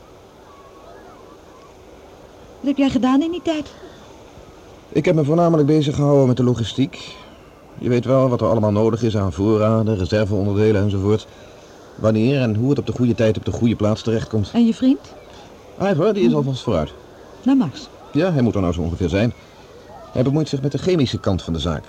[2.61, 3.71] Wat heb jij gedaan in die tijd?
[4.89, 7.15] Ik heb me voornamelijk bezig gehouden met de logistiek.
[7.79, 11.27] Je weet wel wat er allemaal nodig is aan voorraden, reserveonderdelen enzovoort.
[11.95, 14.51] Wanneer en hoe het op de goede tijd op de goede plaats terechtkomt.
[14.53, 14.99] En je vriend?
[15.83, 16.93] Ivor, die is alvast vooruit.
[17.45, 17.89] Naar Mars.
[18.13, 19.33] Ja, hij moet er nou zo ongeveer zijn.
[20.13, 21.85] Hij bemoeit zich met de chemische kant van de zaak.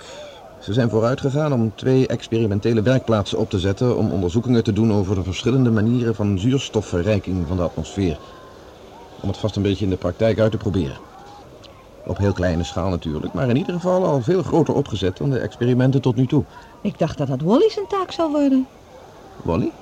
[0.60, 4.92] Ze zijn vooruit gegaan om twee experimentele werkplaatsen op te zetten om onderzoekingen te doen
[4.92, 8.18] over de verschillende manieren van zuurstofverrijking van de atmosfeer.
[9.22, 11.00] Om het vast een beetje in de praktijk uit te proberen.
[12.04, 15.38] Op heel kleine schaal natuurlijk, maar in ieder geval al veel groter opgezet dan de
[15.38, 16.44] experimenten tot nu toe.
[16.80, 18.66] Ik dacht dat dat Wally zijn taak zou worden.
[19.36, 19.72] Wally?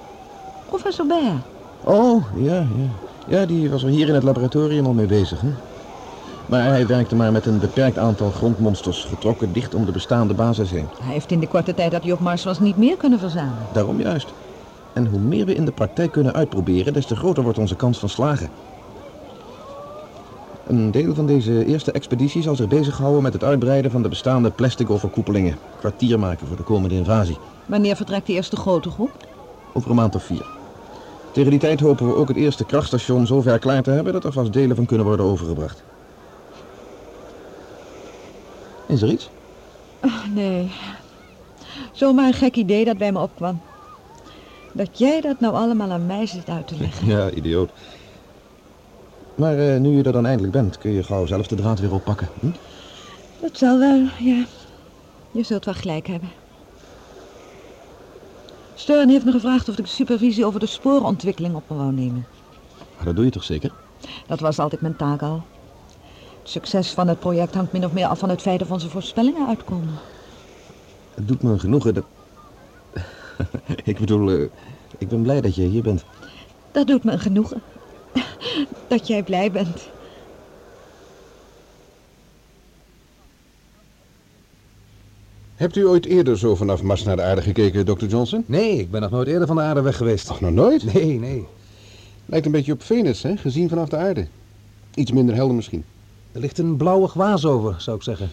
[0.67, 1.43] Professor Bear.
[1.85, 2.89] Oh, ja, ja.
[3.27, 5.51] Ja, die was er hier in het laboratorium al mee bezig, hè?
[6.47, 10.71] Maar hij werkte maar met een beperkt aantal grondmonsters, getrokken dicht om de bestaande basis
[10.71, 10.89] heen.
[11.03, 13.69] Hij heeft in de korte tijd dat hij op Mars was niet meer kunnen verzamelen.
[13.73, 14.33] Daarom juist.
[14.93, 17.99] En hoe meer we in de praktijk kunnen uitproberen, des te groter wordt onze kans
[17.99, 18.51] van slagen.
[20.71, 24.51] Een deel van deze eerste expeditie zal zich bezighouden met het uitbreiden van de bestaande
[24.51, 25.59] plastic overkoepelingen.
[25.79, 27.37] Kwartier maken voor de komende invasie.
[27.67, 29.11] Wanneer vertrekt de eerste grote groep?
[29.73, 30.47] Over een maand of vier.
[31.33, 34.25] Tegen die tijd hopen we ook het eerste krachtstation zo ver klaar te hebben dat
[34.25, 35.83] er vast delen van kunnen worden overgebracht.
[38.87, 39.31] Is er iets?
[40.05, 40.71] Oh, nee.
[41.93, 43.61] Zomaar een gek idee dat bij me opkwam.
[44.73, 47.07] Dat jij dat nou allemaal aan mij zit uit te leggen.
[47.17, 47.71] Ja, idioot.
[49.41, 51.93] Maar eh, nu je er dan eindelijk bent, kun je gauw zelf de draad weer
[51.93, 52.29] oppakken.
[52.41, 52.51] Hm?
[53.41, 54.45] Dat zal wel, ja.
[55.31, 56.29] Je zult wel gelijk hebben.
[58.75, 62.27] Stern heeft me gevraagd of ik de supervisie over de sporenontwikkeling op me wou nemen.
[62.97, 63.73] Maar dat doe je toch zeker?
[64.27, 65.43] Dat was altijd mijn taak al.
[66.41, 68.89] Het succes van het project hangt min of meer af van het feit of onze
[68.89, 69.95] voorspellingen uitkomen.
[71.15, 72.05] Het doet me genoegen dat...
[73.85, 74.49] ik bedoel, eh,
[74.99, 76.05] ik ben blij dat je hier bent.
[76.73, 77.63] Dat doet me een genoegen.
[78.89, 79.89] Dat jij blij bent.
[85.61, 88.05] Hebt u ooit eerder zo vanaf Mars naar de aarde gekeken, Dr.
[88.05, 88.45] Johnson?
[88.47, 90.31] Nee, ik ben nog nooit eerder van de aarde weg geweest.
[90.31, 90.95] Ach, nog nooit?
[90.95, 91.47] Nee, nee.
[92.27, 93.37] Lijkt een beetje op Venus, hè?
[93.37, 94.27] Gezien vanaf de aarde.
[94.95, 95.85] Iets minder helder misschien.
[96.33, 98.31] Er ligt een blauwe waas over, zou ik zeggen.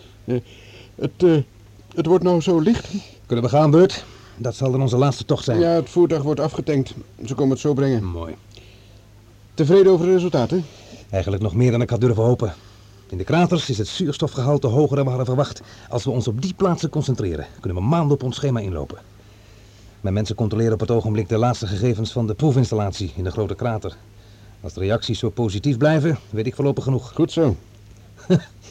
[0.95, 1.37] Het, eh,
[1.95, 2.87] het wordt nou zo licht.
[3.25, 4.05] Kunnen we gaan, Bert?
[4.37, 5.59] Dat zal dan onze laatste tocht zijn.
[5.59, 6.93] Ja, het voertuig wordt afgetankt.
[7.25, 8.03] Ze komen het zo brengen.
[8.03, 8.35] Mooi.
[9.57, 10.65] Tevreden over de resultaten?
[11.09, 12.53] Eigenlijk nog meer dan ik had durven hopen.
[13.09, 15.61] In de kraters is het zuurstofgehalte hoger dan we hadden verwacht.
[15.89, 18.97] Als we ons op die plaatsen concentreren, kunnen we maanden op ons schema inlopen.
[20.01, 23.55] Mijn mensen controleren op het ogenblik de laatste gegevens van de proefinstallatie in de grote
[23.55, 23.95] krater.
[24.61, 27.11] Als de reacties zo positief blijven, weet ik voorlopig genoeg.
[27.13, 27.55] Goed zo.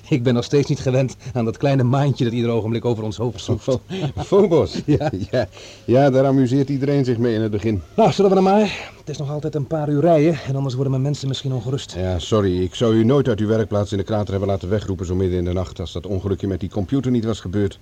[0.09, 3.17] Ik ben nog steeds niet gewend aan dat kleine maantje dat ieder ogenblik over ons
[3.17, 3.65] hoofd zoekt.
[4.27, 4.81] Phobos.
[4.87, 5.11] Ja.
[5.31, 5.49] ja.
[5.85, 7.83] Ja, daar amuseert iedereen zich mee in het begin.
[7.97, 8.91] Nou, zullen we dan maar?
[8.99, 11.95] Het is nog altijd een paar uur rijden en anders worden mijn mensen misschien ongerust.
[11.95, 12.63] Ja, sorry.
[12.63, 15.39] Ik zou u nooit uit uw werkplaats in de krater hebben laten wegroepen zo midden
[15.39, 15.81] in de nacht...
[15.81, 17.79] als dat ongelukje met die computer niet was gebeurd.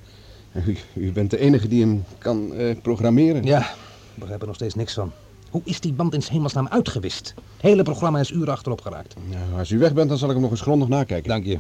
[0.67, 3.45] U, u bent de enige die hem kan eh, programmeren.
[3.45, 5.13] Ja, ik begrijp er nog steeds niks van.
[5.51, 7.35] Hoe is die band in hemelsnaam uitgewist?
[7.37, 9.15] Het hele programma is uren achterop geraakt.
[9.31, 11.29] Nou, als u weg bent, dan zal ik hem nog eens grondig nakijken.
[11.29, 11.59] Dank je.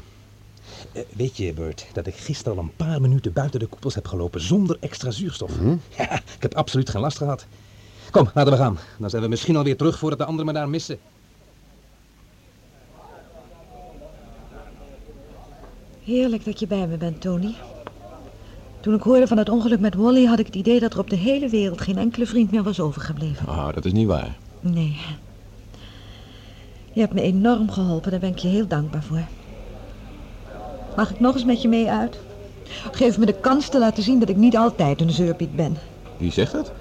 [0.92, 4.06] Eh, weet je, Bert, dat ik gisteren al een paar minuten buiten de koepels heb
[4.06, 5.50] gelopen zonder extra zuurstof?
[5.96, 7.46] Ja, ik heb absoluut geen last gehad.
[8.10, 8.78] Kom, laten we gaan.
[8.98, 10.98] Dan zijn we misschien alweer terug voordat de anderen me daar missen.
[16.04, 17.54] Heerlijk dat je bij me bent, Tony.
[18.80, 21.10] Toen ik hoorde van het ongeluk met Wally had ik het idee dat er op
[21.10, 23.46] de hele wereld geen enkele vriend meer was overgebleven.
[23.46, 24.36] Ah, dat is niet waar.
[24.60, 24.96] Nee.
[26.92, 29.22] Je hebt me enorm geholpen, daar ben ik je heel dankbaar voor.
[30.96, 32.18] Mag ik nog eens met je mee uit?
[32.92, 35.76] Geef me de kans te laten zien dat ik niet altijd een zeurpiet ben.
[36.16, 36.72] Wie zegt dat?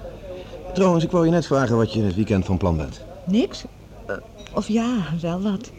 [0.74, 3.00] Trouwens, ik wou je net vragen wat je in het weekend van plan bent.
[3.26, 3.64] Niks?
[4.06, 4.16] Eh,
[4.54, 5.70] of ja, wel wat.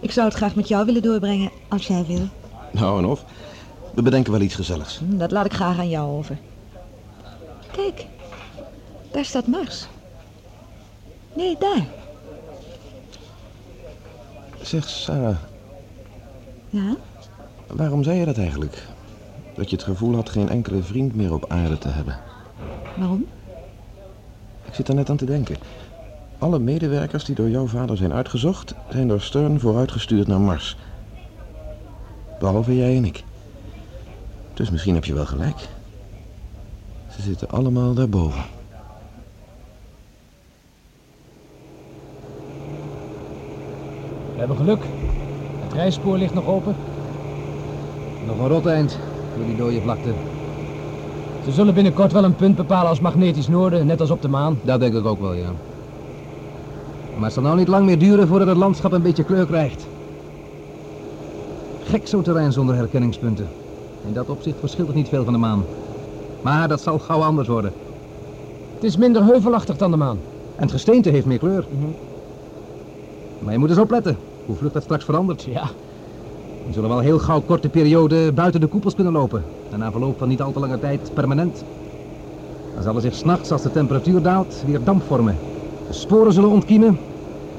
[0.00, 2.28] Ik zou het graag met jou willen doorbrengen, als jij wil.
[2.72, 3.24] Nou en of.
[3.94, 4.98] We bedenken wel iets gezelligs.
[4.98, 6.38] Hm, Dat laat ik graag aan jou over.
[7.72, 8.06] Kijk,
[9.10, 9.86] daar staat Mars.
[11.34, 11.86] Nee, daar.
[14.62, 15.36] Zeg, Sarah,
[16.70, 16.96] Ja?
[17.72, 18.86] Waarom zei je dat eigenlijk?
[19.54, 22.18] Dat je het gevoel had geen enkele vriend meer op aarde te hebben.
[22.96, 23.26] Waarom?
[24.64, 25.56] Ik zit er net aan te denken.
[26.38, 30.76] Alle medewerkers die door jouw vader zijn uitgezocht, zijn door Stern vooruitgestuurd naar Mars.
[32.38, 33.24] Behalve jij en ik.
[34.54, 35.68] Dus misschien heb je wel gelijk.
[37.10, 38.42] Ze zitten allemaal daarboven.
[44.32, 44.82] We hebben geluk.
[45.62, 46.76] Het rijspoor ligt nog open.
[48.30, 48.98] Nog een rot eind
[49.36, 50.12] door die dode vlakte.
[51.44, 54.58] Ze zullen binnenkort wel een punt bepalen als magnetisch noorden, net als op de maan.
[54.62, 55.50] Dat denk ik ook wel, ja.
[57.14, 59.86] Maar het zal nou niet lang meer duren voordat het landschap een beetje kleur krijgt.
[61.82, 63.48] Gek zo'n terrein zonder herkenningspunten.
[64.06, 65.64] In dat opzicht verschilt het niet veel van de maan.
[66.42, 67.72] Maar dat zal gauw anders worden.
[68.74, 70.18] Het is minder heuvelachtig dan de maan.
[70.56, 71.64] En het gesteente heeft meer kleur.
[73.38, 74.16] Maar je moet eens opletten
[74.46, 75.42] hoe vlug dat straks verandert.
[75.42, 75.70] Ja.
[76.66, 79.42] We zullen wel heel gauw korte periode buiten de koepels kunnen lopen.
[79.70, 81.64] En na verloop van niet al te lange tijd permanent.
[82.74, 85.38] Dan zal er zich s'nachts, als de temperatuur daalt, weer damp vormen.
[85.86, 86.98] De sporen zullen ontkiemen.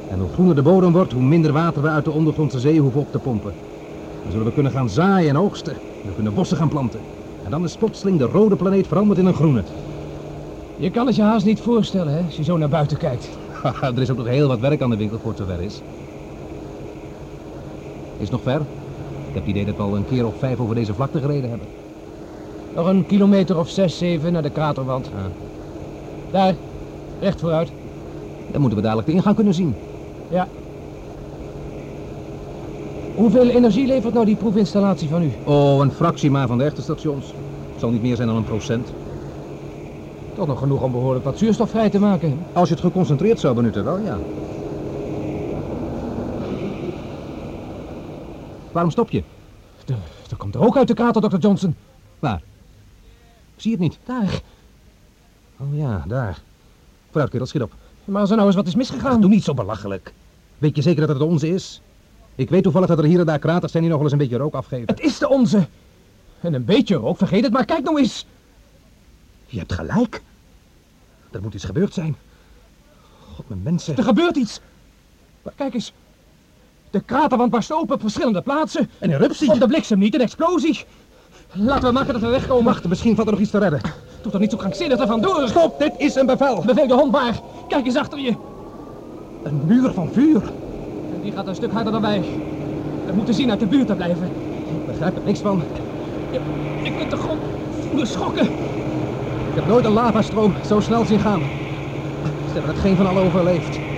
[0.10, 3.00] En hoe groener de bodem wordt, hoe minder water we uit de ondergrondse zee hoeven
[3.02, 3.54] op te pompen.
[4.22, 5.78] Dan zullen we kunnen gaan zaaien en oogsten.
[6.02, 7.00] We kunnen bossen gaan planten.
[7.44, 9.64] En dan is plotseling de rode planeet veranderd in een groene.
[10.76, 13.30] Je kan het je haast niet voorstellen, hè, als je zo naar buiten kijkt.
[13.82, 15.82] Er is ook nog heel wat werk aan de winkel voor het zover is.
[18.18, 18.81] Is het nog ver?
[19.32, 21.50] Ik heb het idee dat we al een keer of vijf over deze vlakte gereden
[21.50, 21.68] hebben.
[22.76, 25.06] Nog een kilometer of zes, zeven naar de kraterwand.
[25.06, 25.22] Ah.
[26.32, 26.56] Daar,
[27.20, 27.72] recht vooruit.
[28.52, 29.76] Dan moeten we dadelijk de ingang kunnen zien.
[30.30, 30.48] Ja.
[33.16, 35.32] Hoeveel energie levert nou die proefinstallatie van u?
[35.44, 37.26] Oh, een fractie maar van de echte stations.
[37.72, 38.94] Het zal niet meer zijn dan een procent.
[40.36, 42.40] Toch nog genoeg om behoorlijk wat zuurstof vrij te maken.
[42.54, 44.18] Als je het geconcentreerd zou benutten, wel ja.
[48.72, 49.24] Waarom stop je?
[49.88, 49.96] Er,
[50.30, 51.38] er komt er ook uit de krater, Dr.
[51.38, 51.76] Johnson.
[52.20, 52.42] Waar?
[53.56, 54.00] Zie je het niet?
[54.06, 54.42] Daar.
[55.58, 56.42] Oh ja, daar.
[57.10, 57.74] Vooruit, kerel, schiet op.
[58.06, 59.12] Maar als er nou eens wat is misgegaan...
[59.12, 60.14] Ach, doe niet zo belachelijk.
[60.58, 61.82] Weet je zeker dat het de onze is?
[62.36, 64.28] Ik weet toevallig dat er hier en daar kraters zijn die nog wel eens een
[64.28, 64.88] beetje rook afgeven.
[64.88, 65.68] Het is de onze.
[66.40, 67.66] En een beetje rook, vergeet het maar.
[67.66, 68.26] Kijk nou eens.
[69.46, 70.22] Je hebt gelijk.
[71.32, 72.16] Er moet iets gebeurd zijn.
[73.34, 73.98] God, mijn mensen.
[73.98, 74.60] Er gebeurt iets.
[75.56, 75.94] Kijk eens.
[76.92, 78.90] De kraterwand barst open op verschillende plaatsen.
[79.00, 79.52] Een eruptie.
[79.52, 80.86] Op de bliksem niet, een explosie.
[81.52, 82.64] Laten we maken dat we wegkomen.
[82.64, 83.82] Wacht, misschien valt er nog iets te redden.
[84.22, 85.48] Doe toch niet zo krankzinnig er vandoor.
[85.48, 86.64] Stop, dit is een bevel.
[86.66, 87.40] Beveel de hond maar.
[87.68, 88.36] Kijk eens achter je.
[89.44, 90.42] Een muur van vuur.
[91.14, 92.24] En die gaat een stuk harder dan wij.
[93.06, 94.26] We moeten zien uit de buurt te blijven.
[94.26, 95.64] Ik begrijp er niks van.
[96.32, 96.40] Je,
[96.84, 97.40] je kunt de grond
[97.90, 98.46] voelen schokken.
[99.50, 101.42] Ik heb nooit een lavastroom zo snel zien gaan.
[102.48, 103.91] Ze hebben het geen van allen overleefd.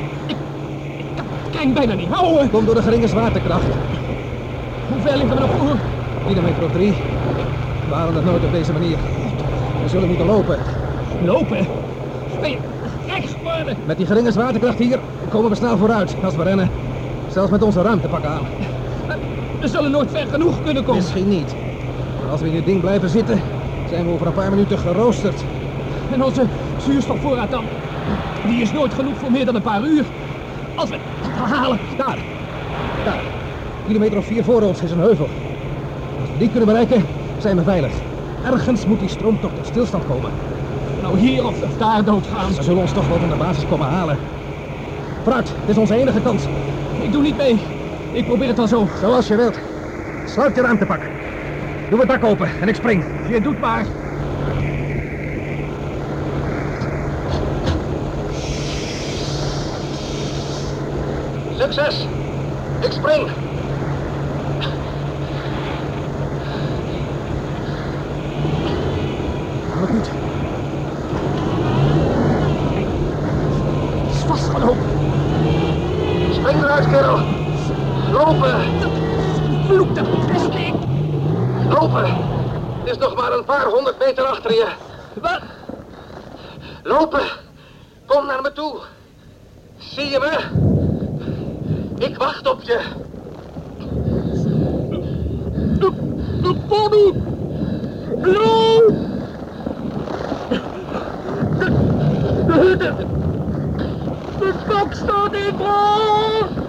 [1.63, 2.49] Kring bijna niet houden.
[2.49, 3.65] Komt door de geringe zwaartekracht.
[4.89, 5.75] Hoe ver liggen we nog voor?
[6.27, 6.93] Kilometer of drie.
[7.87, 8.97] We halen het nooit op deze manier.
[9.83, 10.57] We zullen moeten lopen.
[11.25, 11.67] Lopen?
[13.85, 14.99] Met die geringe zwaartekracht hier
[15.29, 16.69] komen we snel vooruit als we rennen.
[17.31, 18.45] Zelfs met onze ruimtepak aan.
[19.59, 21.01] We zullen nooit ver genoeg kunnen komen.
[21.01, 21.55] Misschien niet.
[22.21, 23.41] Maar als we in dit ding blijven zitten,
[23.89, 25.43] zijn we over een paar minuten geroosterd.
[26.11, 26.45] En onze
[26.77, 27.63] zuurstofvoorraad dan?
[28.47, 30.03] Die is nooit genoeg voor meer dan een paar uur.
[30.75, 30.97] Als we
[31.47, 31.79] halen.
[31.97, 32.17] Daar.
[33.05, 33.21] Daar.
[33.87, 35.27] Kilometer of vier voor ons is een heuvel.
[36.19, 37.05] Als we die kunnen bereiken,
[37.37, 37.91] zijn we veilig.
[38.45, 40.31] Ergens moet die stroom toch tot stilstand komen.
[41.01, 42.53] Nou hier of, of daar doodgaan.
[42.53, 44.17] Ze zullen ons toch wel van de basis komen halen.
[45.23, 46.43] Vooruit, dit is onze enige kans.
[47.01, 47.59] Ik doe niet mee.
[48.11, 48.87] Ik probeer het wel zo.
[48.99, 49.59] Zoals je wilt.
[50.25, 51.01] Sluit je ruimtepak.
[51.89, 53.03] Doe het dak open en ik spring.
[53.27, 53.85] Je doet maar.
[61.57, 62.07] Succes!
[62.79, 63.29] Ik spring!
[69.79, 70.09] Lukt niet.
[74.05, 74.83] Het is vastgelopen.
[76.31, 77.19] Spring eruit, kerel!
[78.11, 78.55] Lopen!
[79.65, 80.75] Vloek de pestling.
[81.69, 82.05] Lopen!
[82.83, 84.67] Het is nog maar een paar honderd meter achter je.
[85.21, 85.41] Wat?
[86.83, 87.21] Lopen!
[88.05, 88.79] Kom naar me toe.
[89.77, 90.61] Zie je me?
[92.05, 92.79] Ik wacht op je.
[95.79, 95.91] De,
[96.41, 97.13] de body!
[98.21, 98.93] Bloed!
[101.59, 106.61] De, de kok staat in brand!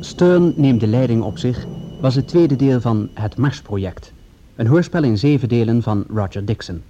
[0.00, 1.66] Stern neemt de leiding op zich
[2.00, 4.12] was het tweede deel van Het Marsproject.
[4.58, 6.82] Een hoorspel in zeven delen van Roger Dixon.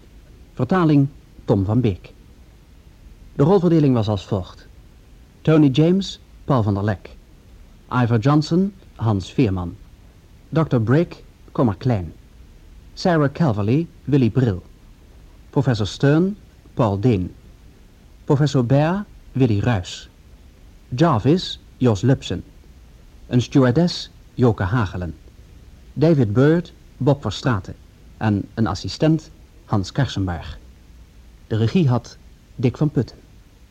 [0.54, 1.08] Vertaling
[1.44, 2.12] Tom van Beek.
[3.34, 4.66] De rolverdeling was als volgt.
[5.40, 7.16] Tony James, Paul van der Lek.
[7.92, 9.76] Ivor Johnson, Hans Veerman.
[10.48, 10.76] Dr.
[10.76, 12.12] Brick, Kommer Klein.
[12.94, 14.62] Sarah Calverley, Willy Bril.
[15.50, 16.36] Professor Stern,
[16.74, 17.34] Paul Deen.
[18.24, 20.08] Professor Baer, Willy Ruys.
[20.88, 22.44] Jarvis, Jos Lupsen.
[23.26, 25.14] Een stewardess, Joke Hagelen.
[25.92, 27.74] David Bird, Bob Verstraeten.
[28.16, 29.30] En een assistent,
[29.64, 30.58] Hans Karsenberg.
[31.46, 32.16] De regie had
[32.56, 33.27] Dick van Putten.